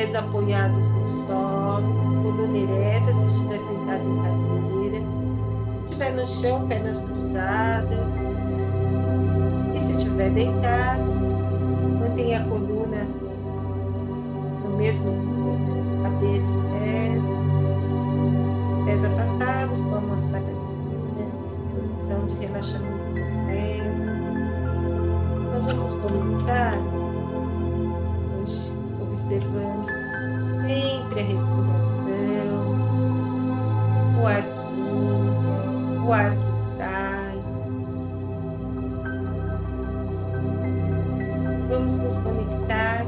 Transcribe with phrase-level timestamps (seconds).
[0.00, 1.84] pés apoiados no solo,
[2.22, 5.04] coluna ereta se estiver sentado em cadeira,
[5.84, 8.14] estiver no chão, pernas cruzadas.
[9.76, 11.02] E se estiver deitado,
[12.00, 13.06] mantenha a coluna
[14.64, 15.12] no mesmo
[16.02, 17.22] cabeça e pés,
[18.86, 21.26] pés afastados, palmas para cima,
[21.74, 24.00] posição de relaxamento completo.
[25.52, 26.78] Nós vamos começar
[29.30, 29.89] observando
[31.18, 32.70] a respiração,
[34.20, 37.38] o ar que entra, o ar que sai.
[41.68, 43.04] Vamos nos conectar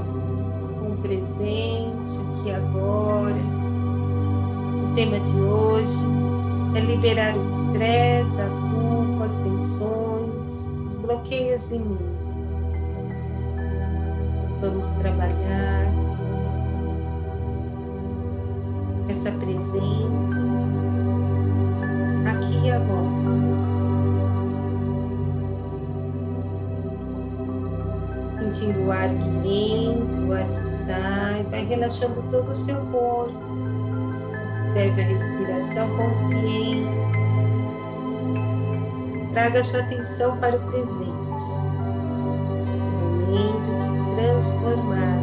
[0.80, 3.34] com o presente, aqui e agora.
[4.82, 6.04] O tema de hoje
[6.74, 11.98] é liberar o estresse, a culpa, as tensões, os bloqueios em mim.
[14.60, 15.81] Vamos trabalhar
[22.26, 23.08] aqui e agora.
[28.38, 33.32] Sentindo o ar que entra, o ar que sai, vai relaxando todo o seu corpo.
[34.54, 36.88] Observe a respiração consciente.
[39.32, 41.12] Traga sua atenção para o presente.
[43.20, 45.18] Momento de transformar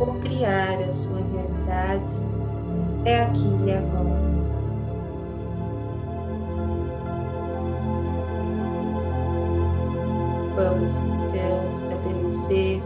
[0.00, 2.33] ou criar a sua realidade
[3.04, 4.34] é aqui e agora.
[10.56, 12.82] Vamos então estabelecer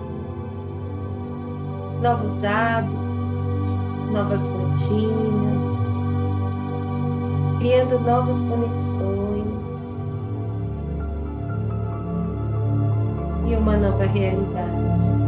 [2.03, 3.35] novos hábitos,
[4.11, 5.87] novas rotinas,
[7.59, 9.49] criando novas conexões
[13.47, 15.28] e uma nova realidade.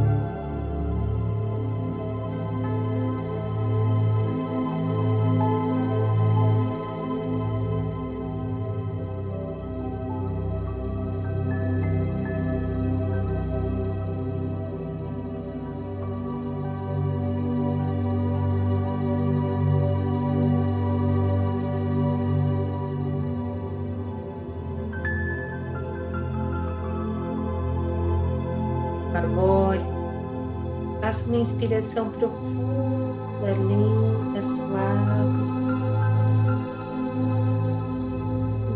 [31.20, 35.51] Faça uma inspiração profunda, lenta, suave.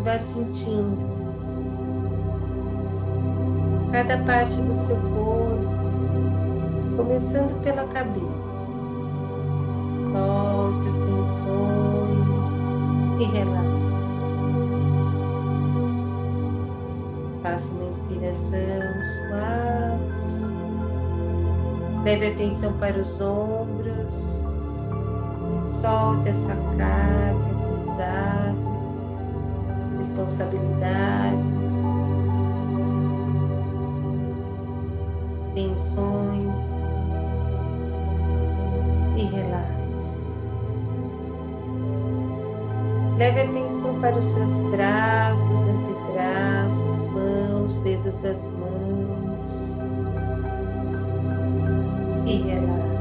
[0.04, 1.14] Vá sentindo
[3.92, 5.64] cada parte do seu corpo,
[6.96, 8.24] começando pela cabeça.
[10.12, 12.54] Solte as tensões
[13.20, 13.74] e relaxe.
[17.42, 20.23] Faça uma inspiração suave.
[22.04, 24.42] Leve atenção para os ombros.
[25.66, 28.54] Solte essa carga pesada,
[29.96, 31.72] responsabilidades,
[35.54, 36.66] tensões
[39.16, 39.74] e relaxe.
[43.16, 49.23] Leve atenção para os seus braços, antebraços, mãos, dedos das mãos
[52.26, 52.84] e relaxe.
[52.84, 52.93] Leve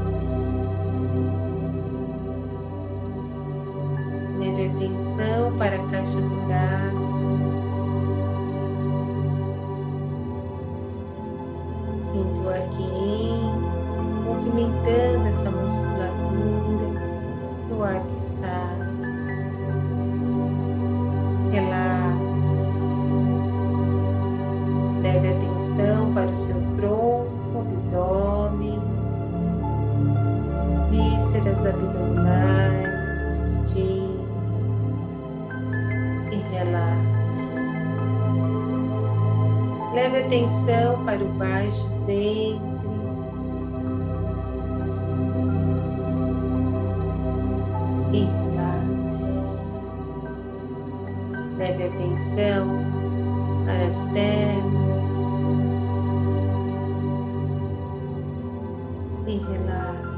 [31.44, 32.88] vísceras abdominais,
[33.46, 34.24] intestino
[36.32, 37.14] e relaxe.
[39.94, 42.74] Leve atenção para o baixo ventre.
[48.12, 48.94] E relaxe.
[51.58, 52.68] Leve atenção
[53.66, 55.10] para as pernas
[59.26, 60.13] e relaxe.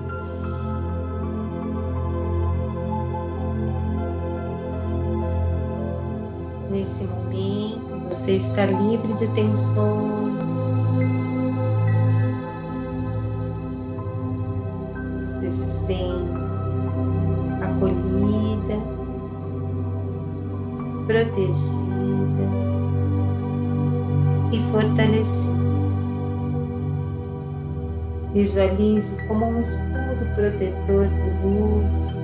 [6.76, 10.37] Nesse momento, você está livre de tensões.
[15.26, 16.37] Você se sente
[17.62, 18.76] acolhida,
[21.06, 22.46] protegida
[24.52, 25.56] e fortalecida.
[28.34, 32.17] Visualize como um escudo protetor de luz,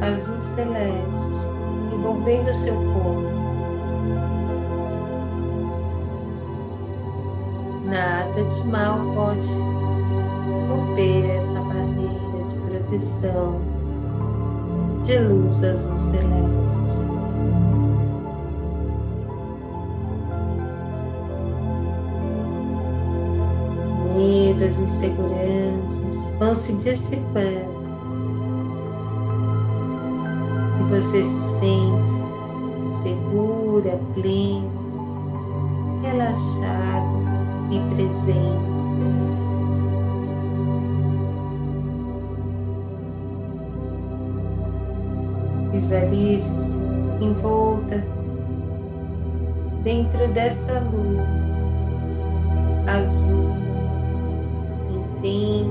[0.00, 1.51] azul celeste,
[1.92, 3.42] envolvendo seu corpo.
[7.84, 9.48] Nada de mal pode
[10.68, 13.60] romper essa barreira de proteção
[15.04, 16.82] de luz azul celeste.
[24.16, 27.81] Medos, inseguranças vão se dissipando
[30.92, 34.68] você se sente segura, plena,
[36.02, 37.16] relaxado
[37.70, 38.72] e presente.
[45.72, 46.76] Visualize-se
[47.22, 48.04] envolta
[49.82, 51.18] dentro dessa luz
[52.86, 53.50] azul
[54.90, 55.61] intensa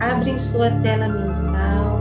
[0.00, 2.00] Abre sua tela mental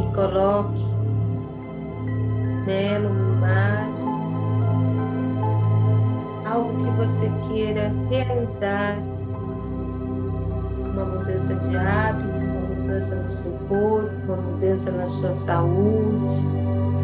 [0.00, 0.84] e coloque
[2.66, 4.08] nela uma imagem,
[6.50, 8.96] algo que você queira realizar,
[10.92, 16.99] uma mudança de hábito, uma mudança no seu corpo, uma mudança na sua saúde.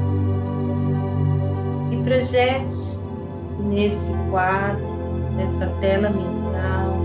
[2.06, 3.00] Projete
[3.58, 4.87] nesse quadro,
[5.35, 6.97] nessa tela mental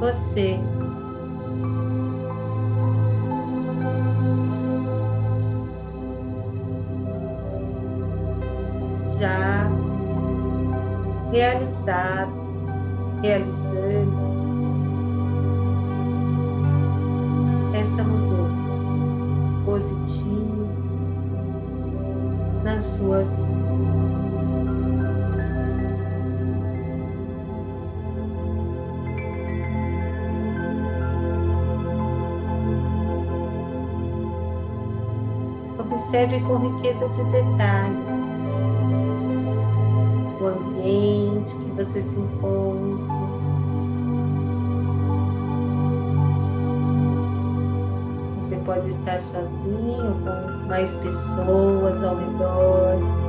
[0.00, 0.58] você.
[9.18, 9.68] Já
[11.30, 12.32] realizado,
[13.20, 14.25] realizando
[22.76, 23.24] na sua
[35.78, 37.96] observe com riqueza de detalhes
[40.38, 43.15] o ambiente que você se encontra.
[48.66, 53.25] Pode estar sozinho com mais pessoas ao redor.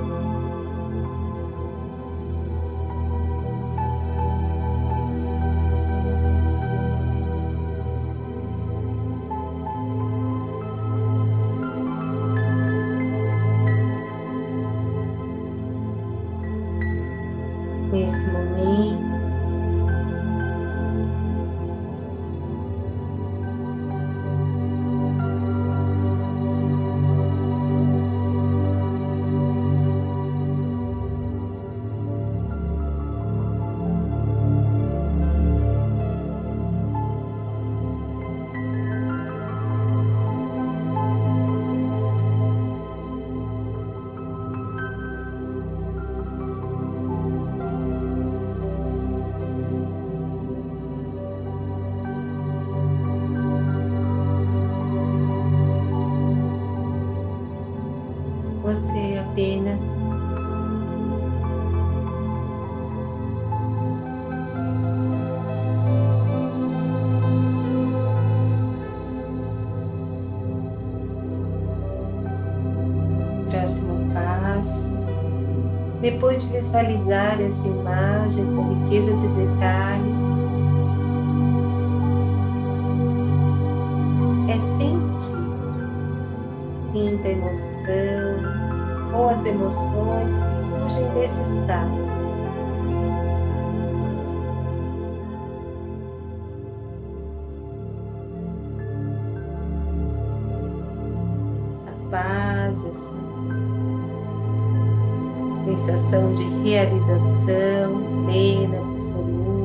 [59.38, 59.94] Apenas
[73.52, 74.90] próximo passo.
[76.02, 80.28] Depois de visualizar essa imagem com riqueza de detalhes,
[84.48, 85.34] é sentir,
[86.78, 88.67] sinta emoção,
[89.12, 91.92] com as emoções que surgem nesse estado.
[101.72, 103.18] Essa paz, essa
[105.66, 109.58] sensação de realização plena, absoluta.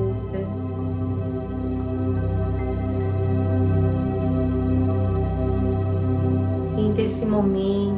[6.75, 7.91] sinta esse momento.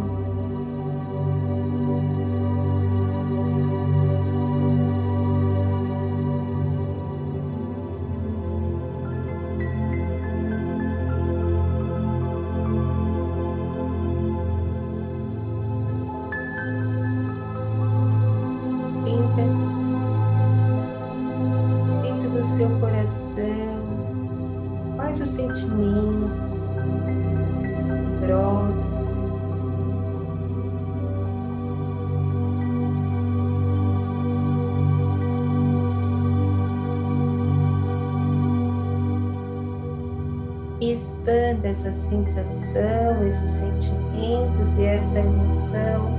[41.25, 46.13] Expanda essa sensação, esses sentimentos e essa emoção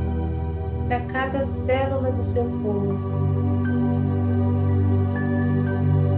[0.88, 3.00] para cada célula do seu corpo,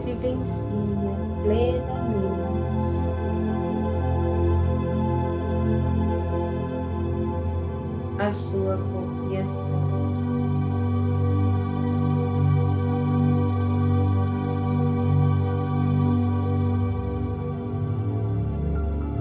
[0.00, 0.69] vivencia
[8.30, 9.66] A sua confiança.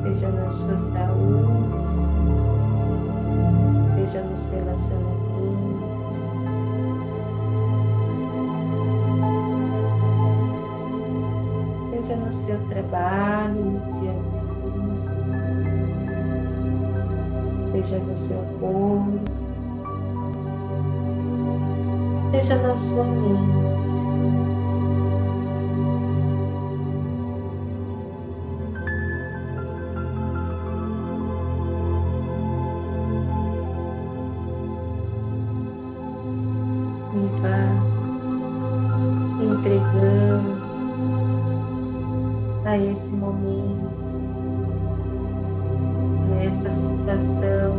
[0.03, 1.87] Seja na sua saúde,
[3.95, 5.19] seja nos relacionamentos.
[12.15, 14.38] no seu trabalho, no dia a dia,
[17.81, 19.19] seja no seu corpo,
[22.31, 23.69] seja na sua mente.
[42.65, 43.98] a esse momento,
[46.49, 47.75] essa situação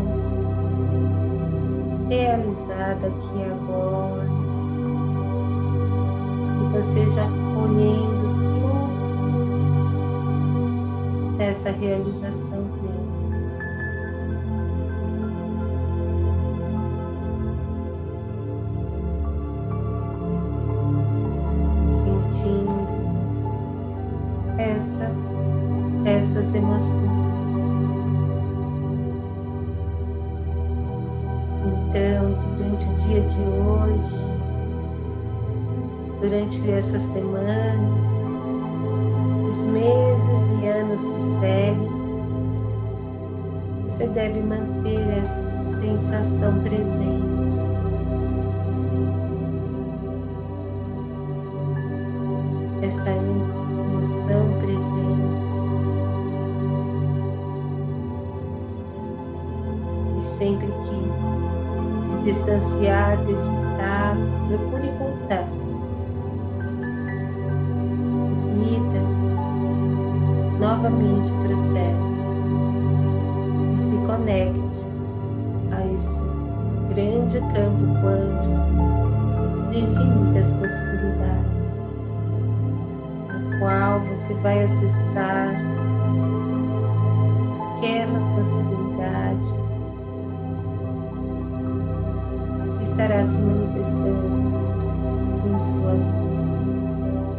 [2.09, 4.29] realizada aqui agora.
[6.61, 9.33] E você já colhendo os frutos
[11.37, 13.01] dessa realização plena.
[26.07, 27.30] essas emoções.
[33.11, 34.25] Dia de hoje,
[36.21, 37.89] durante essa semana,
[39.49, 41.91] os meses e anos que seguem,
[43.83, 45.43] você deve manter essa
[45.81, 47.51] sensação presente.
[52.81, 55.51] Essa emoção presente.
[60.39, 61.00] sempre que
[62.25, 65.49] distanciar desse estado, procure voltar.
[68.61, 69.01] Repita
[70.59, 72.31] novamente o processo
[73.75, 74.85] e se conecte
[75.73, 76.21] a esse
[76.91, 81.51] grande campo quântico de infinitas possibilidades,
[83.29, 85.49] no qual você vai acessar
[87.77, 89.70] aquela possibilidade
[93.01, 94.11] estará se manifestando
[95.47, 96.21] em sua vida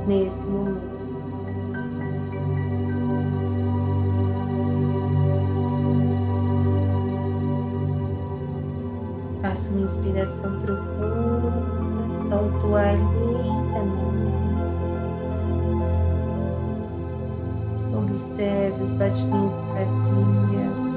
[0.07, 0.89] nesse momento.
[9.43, 11.53] Faça uma inspiração profunda,
[12.27, 14.31] solta o ar lentamente.
[17.95, 20.91] Observe os batimentos cardíacos.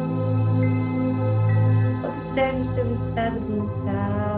[2.08, 4.33] Observe o seu estado mental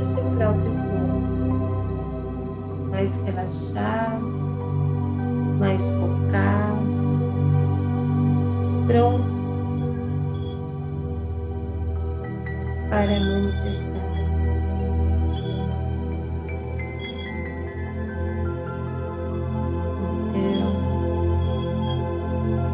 [0.00, 1.30] o seu próprio corpo.
[2.90, 4.26] Mais relaxado,
[5.58, 6.80] mais focado,
[8.86, 9.40] pronto
[12.90, 14.10] para manifestar.
[20.34, 20.72] Então,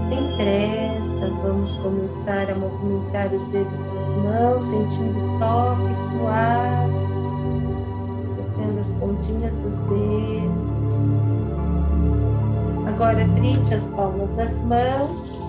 [0.09, 7.06] sem pressa, vamos começar a movimentar os dedos das mãos, sentindo toque suave,
[8.87, 10.79] as pontinhas dos dedos.
[12.87, 15.41] Agora trite as palmas das mãos,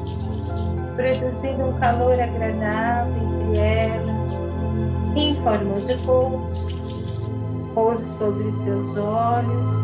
[0.95, 4.33] produzindo um calor agradável entre elas,
[5.15, 6.77] em forma de ponte.
[7.75, 9.77] Pouse sobre seus olhos.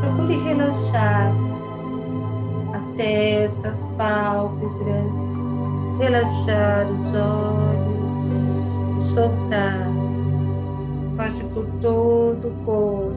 [0.00, 1.32] Procure relaxar
[2.72, 5.12] a testa, as pálpebras,
[5.98, 9.97] relaxar os olhos, soltar.
[11.18, 13.16] Passe por todo o corpo,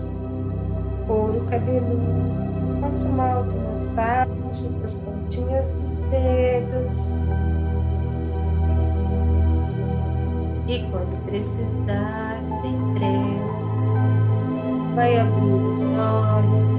[1.06, 7.20] couro cabeludo Faça uma automassagem com as pontinhas dos dedos.
[10.68, 13.70] E quando precisar, sem pressa,
[14.96, 16.62] vai abrir os olhos,